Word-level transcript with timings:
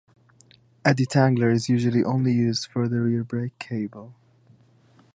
A 0.83 0.95
detangler 0.95 1.53
is 1.53 1.69
usually 1.69 2.03
only 2.03 2.31
used 2.31 2.65
for 2.71 2.87
the 2.87 2.99
rear 2.99 3.23
brake 3.23 3.59
cable. 3.59 4.15